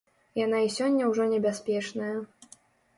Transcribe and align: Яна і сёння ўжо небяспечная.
Яна 0.45 0.61
і 0.69 0.71
сёння 0.77 1.11
ўжо 1.11 1.29
небяспечная. 1.37 2.13